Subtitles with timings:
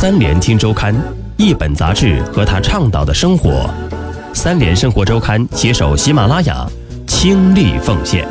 [0.00, 0.94] 三联听周刊，
[1.38, 3.68] 一本杂志和他倡导的生活。
[4.32, 6.64] 三联生活周刊携手喜马拉雅，
[7.04, 8.24] 倾力奉献。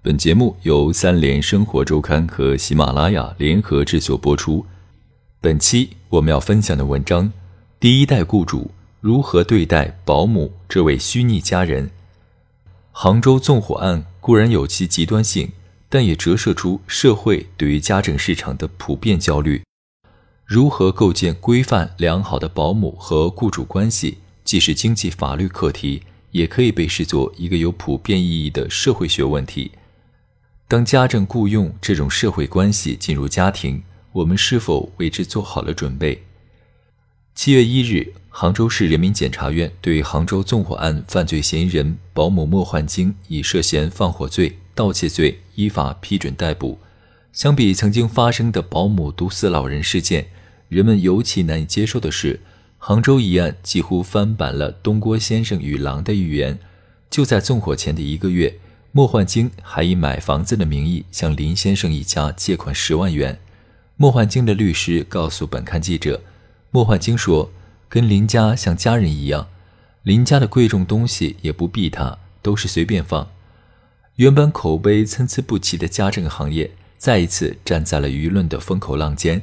[0.00, 4.64] 本节目由三联生活周刊和喜马拉雅联合制作播出。
[5.42, 7.30] 本期我们要分享的文章：
[7.78, 8.70] 第一代雇主
[9.02, 11.90] 如何对待保姆这位虚拟家人？
[12.92, 15.52] 杭州纵火案固然有其极端性。
[15.94, 19.62] 但也折射出社会对于家政市场的普遍焦虑。
[20.44, 26.02] 如何构建规范良好的保姆和雇主关系，既是经济法律课题，
[26.32, 29.70] 也可以被视作一个有普遍意义的社会学问题。
[30.66, 33.80] 当家政雇佣这种社会关系进入家庭，
[34.10, 36.24] 我们是否为之做好了准备？
[37.36, 44.58] 七月一日，杭州市人民检察院对杭州纵火案犯罪嫌疑人保姆莫焕晶以涉嫌放火罪。
[44.74, 46.78] 盗窃罪依法批准逮捕。
[47.32, 50.28] 相比曾经发生的保姆毒死老人事件，
[50.68, 52.40] 人们尤其难以接受的是，
[52.78, 56.58] 杭州一案几乎翻版了东郭先生与狼的寓言。
[57.10, 58.58] 就在纵火前的一个月，
[58.92, 63.40] 莫焕晶还以买房子的名义向林先生一家借款十万元。
[63.96, 66.22] 莫焕晶的律师告诉本刊记者，
[66.70, 67.50] 莫焕晶说
[67.88, 69.48] ：“跟林家像家人一样，
[70.02, 73.28] 林家的贵重东西也不避他，都是随便放。”
[74.16, 79.42] 原本口碑参差不齐的家政行业，再一次站在了舆论的风口浪尖。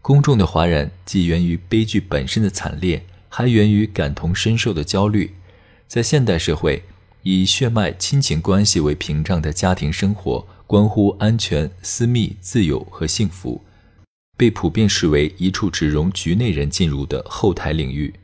[0.00, 5.34] 公众的哗然，既源于悲剧本身的惨烈，还源于感同身受的焦虑。
[5.88, 6.84] 在现代社会，
[7.24, 13.64] 以血脉亲情关系为屏障的家庭生活，关乎安全、私密、自由和幸福，
[14.36, 18.14] 被普遍视为一处只容局内人进入的后台领域。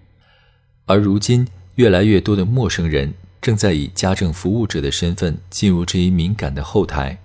[0.87, 3.15] 而如今，越来越多的陌生人。
[3.41, 7.19] 正在以家政服务者的身份进入这一敏感的后台。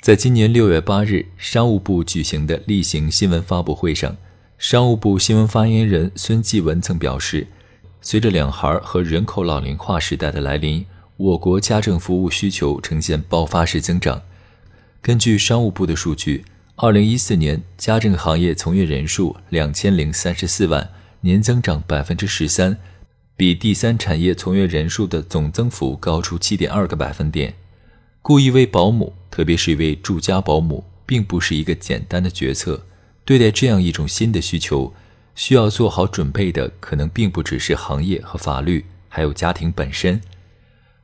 [0.00, 4.16] 在今年六月八日，商务部举行的例行新闻发布会上，
[4.56, 7.48] 商务部新闻发言人孙继文曾表示，
[8.00, 10.86] 随着两孩和人口老龄化时代的来临，
[11.16, 14.22] 我国家政服务需求呈现爆发式增长。
[15.02, 16.44] 根据商务部的数据，
[16.76, 20.90] 二零一四年家政行业从业人数两千零三十四万，
[21.22, 22.76] 年增长百分之十三。
[23.38, 27.54] 比第三产业从业人数的总增幅高出七点二个百分点。
[28.20, 32.84] 雇一位保姆，特别是一位住家保姆，并不是一个简单的决策。
[33.24, 34.92] 对待这样一种新的需求，
[35.36, 40.20] 需要做好准备的，可能并不只是行业和法律，还有家庭本身。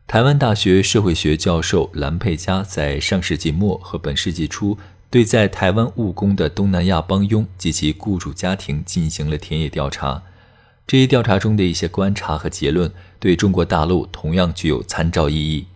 [0.09, 4.77] 台湾大学社会学教授兰佩嘉在上世纪末和本世纪初，
[5.09, 10.25] 对在台湾务工的东南亚帮佣及其雇主家庭进行了田野调查。
[10.87, 15.67] 这一调查中的一些观察和结论，对中国大陆同样具有参照意义。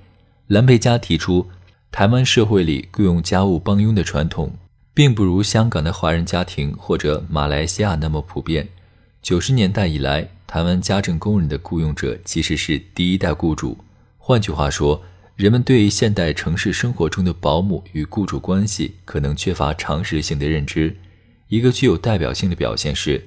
[0.48, 1.48] 兰佩嘉提出，
[1.90, 4.52] 台湾社会里雇佣家务帮佣的传统，
[4.92, 8.68] 并不如香港的华人家庭或者马来西亚那么普遍。
[9.22, 13.78] 九十年代以来，台湾家政工人的雇佣者其实是第一代雇主。
[14.18, 15.02] 换句话说，
[15.36, 20.94] 人们对现代城市生活中的保姆与雇主关系可能缺乏常识性的认知。
[21.48, 23.26] 一个具有代表性的表现是。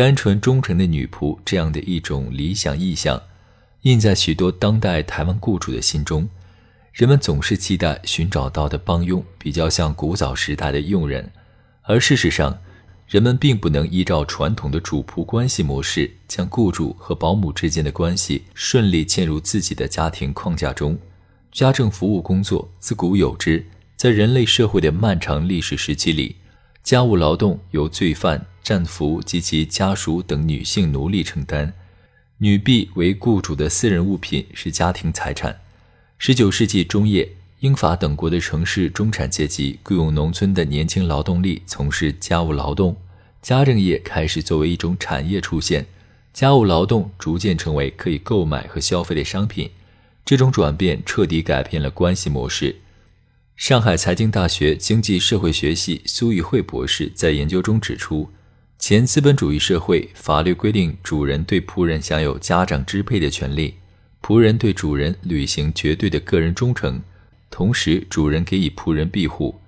[0.00, 3.20] 单纯忠诚的女仆这样的一种理想意象，
[3.82, 6.26] 印在许多当代台湾雇主的心中。
[6.94, 11.30] 人们总是期待寻找到的帮佣比较像古早时代的佣人，
[11.82, 12.58] 而事实上，
[13.08, 20.98] 人们并不能依照传统的主仆关系模式，将雇主和保姆之间的关系顺利嵌入自己的家庭框架中。
[21.52, 23.62] 家政服务工作自古有之，
[23.96, 26.36] 在人类社会的漫长历史时期里，
[26.82, 28.46] 家务劳动由罪犯。
[28.70, 31.72] 战俘及其家属等女性奴隶承担，
[32.38, 35.58] 女婢为雇主的私人物品，是家庭财产。
[36.18, 42.96] 十九世纪中叶，英法等国的城市中产阶级雇佣农村的年轻劳动力从事家务劳动，
[43.42, 45.84] 家政业开始作为一种产业出现，
[46.32, 49.68] 家务劳动逐渐成为可以购买和消费的商品。
[50.24, 52.76] 这种转变彻底改变了关系模式。
[53.56, 58.30] 上海财经大学经济社会学系苏玉慧博士在研究中指出。
[58.80, 63.74] 前资本主义社会，法律规定主人对仆人享有家长支配的权利，
[64.22, 67.02] 仆人对主人履行绝对的个人忠诚，
[67.50, 69.60] 同时主人给予仆人庇护。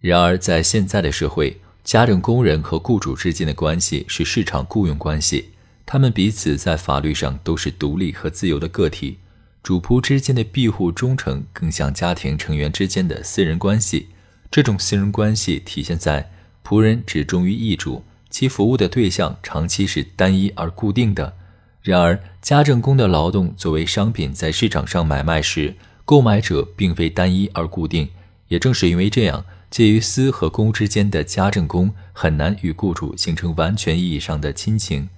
[0.00, 5.50] 然而，在现在的社会，家政工人和雇主之间的关系是市场雇佣关系，
[5.84, 9.18] 他们彼此在法律上都是独立和自由的个体。
[9.62, 14.08] 主仆之间的庇护忠诚，更像家庭成员之间的私人关系。
[14.50, 16.32] 这种私人关系体现在
[16.64, 18.02] 仆人只忠于一主。
[18.30, 21.36] 其服务的对象长期是单一而固定的。
[21.82, 25.74] 然而，家政工的劳动作为商品在市场上买卖时，
[26.04, 28.08] 购买者并非单一而固定。
[28.48, 35.08] 也正是因为这样，介于私和公之间的家政工很难与雇主形成完全意义上的亲情。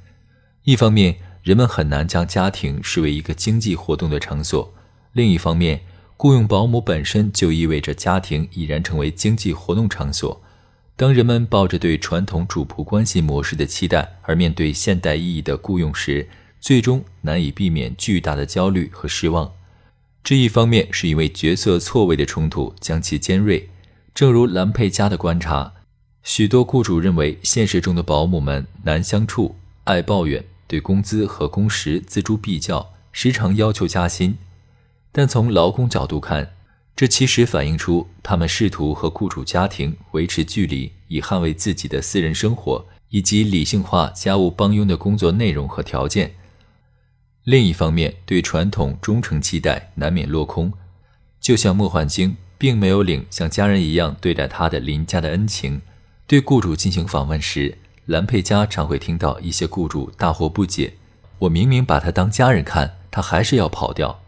[0.65, 4.73] 一方面，人们很难将家庭视为一个经济活动的场所；
[5.13, 5.81] 另一方面，
[6.17, 10.41] 雇佣保姆本身就意味着家庭已然成为经济活动场所。
[10.97, 16.29] 当人们抱着对传统主仆关系模式的期待而面对现代意义的雇佣时，
[16.61, 19.53] 最终难以避免巨大的焦虑和失望。
[20.23, 23.69] 这一方面是因为角色错位的冲突将其尖锐。
[24.15, 25.73] 正如兰佩加的观察，
[26.23, 34.37] 许多雇主认为现实中的保姆们难相处、爱抱怨、对工资和工时锱铢必较，时常要求加薪。
[35.11, 36.53] 但从劳工角度看，
[36.95, 46.35] 这其实反映出他们试图和雇主家庭维持距离，以捍卫自己的私人生活，以及理性化家务帮佣的工作内容和条件。
[47.45, 50.73] 另一方面，对传统忠诚期待难免落空，
[51.41, 52.37] 就像莫焕晶。
[52.63, 55.83] 并没有领像家人一样对待他的邻家的恩情。
[56.29, 60.95] 对雇主进行访问时，兰佩嘉常会听到一些雇主大惑不解
[61.41, 64.22] ：“我明明把他当家人看，他还是要跑掉。”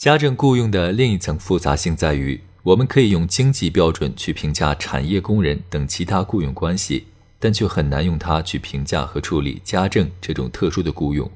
[0.00, 7.04] 家政雇佣的另一层复杂性在于，我们可以用经济标准去评价产业工人等其他雇佣关系，
[7.38, 11.30] 但却很难用它去评价和处理家政这种特殊的雇佣。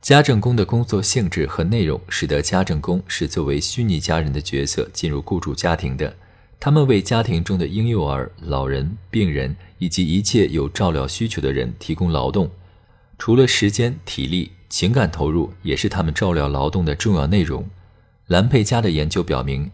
[0.00, 6.12] 家政工的工作性质和内容，使得家政工是作为虚拟家人的角色进入雇主家庭的。
[6.58, 12.50] 他们为家庭中的婴幼儿、老人、病人以及一切有照料需求的人提供劳动。
[13.16, 17.64] 除了时间、体力、情感投入，也是他们照料劳动的重要内容。
[18.28, 19.70] 兰佩加的研究表明，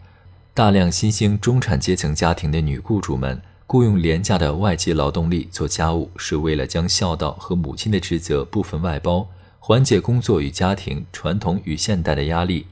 [0.53, 9.27] 大量新兴中产阶层家庭的女雇主们雇佣廉价的外籍劳动力做家务，是为了将孝道和母亲的职责部分外包。
[9.61, 12.65] 缓解工作与家庭、传统与现代的压力。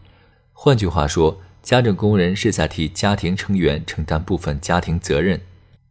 [0.52, 5.40] 换句话说，家政工人是在替家庭成员承担部分家庭责任。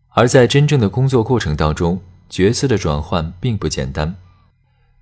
[0.08, 4.16] 而在真正的工作过程当中，角色的转换并不简单。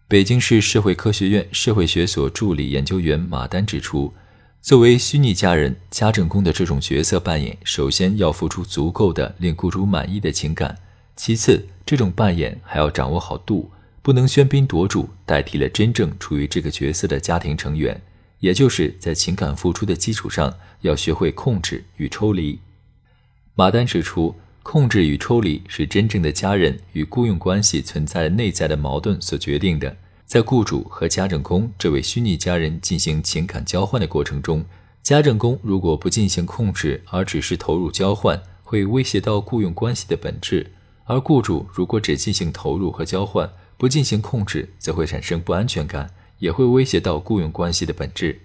[0.06, 4.12] 北京市社会科学院社会学所助理研究员马丹指出，
[4.64, 10.78] 作为虚拟家人、家政工的这种角色扮演，首先要付出足够的令雇主满意的情感，
[11.16, 13.70] 其次，这种扮演还要掌握好度。
[14.00, 18.00] 不能喧宾夺主，代替了真正处于这个角色的家庭成员，
[18.40, 22.58] 也就是在情感付出的基础上，要学会控制与抽离。
[23.54, 29.94] 马丹指出，控制与抽离是真正的家人与雇佣关系存在内在的矛盾所决定的。
[30.26, 34.64] 在雇主和家政工这位虚拟家人进行情感交换的过程中，
[35.02, 40.66] 家政工如果不进行控制，而只是投入交换，会威胁到雇佣关系的本质；
[41.04, 48.40] 而雇主如果只进行投入和交换，不进行控制，则会产生不安全感，也会威胁到雇佣关系的本质。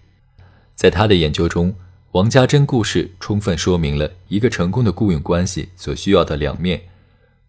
[0.76, 1.74] 在他的研究中，
[2.12, 6.82] 王家珍故事充分说明了一个成功的雇佣关系所需要的两面。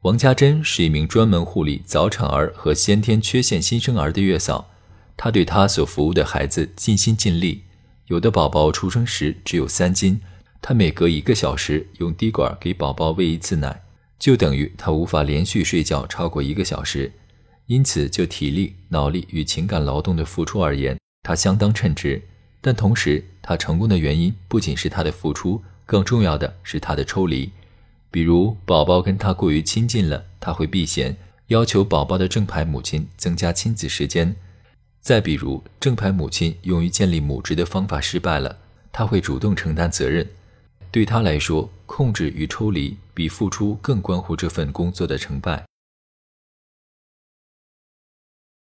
[0.03, 4.71] 王家珍是一名专门护理早产儿和先天缺陷新生儿的月嫂，
[5.15, 7.65] 她对她所服务的孩子尽心尽力。
[8.07, 10.19] 有的宝宝出生时只有三斤，
[10.63, 13.83] 她每隔一个小时用滴管给宝宝喂一次奶，
[14.19, 17.13] 就等于她无法连续睡觉超过一个小时。
[17.67, 22.23] 因此，就体力、脑力与情感劳动的付出而言，他相当称职。
[22.63, 27.53] 但同时，他成功的原因不仅是他的付出，更重要的是他的抽离。
[28.11, 34.35] 比如，宝宝跟他过于亲近了，他会避嫌，要求宝宝的正牌母亲增加亲子时间；
[35.01, 38.59] 再比如，正牌母亲用于建立母职的方法失败了，
[38.91, 40.27] 他会主动承担责任。
[40.91, 45.70] 对他来说，控制与抽离比付出更关乎这份工作的成败。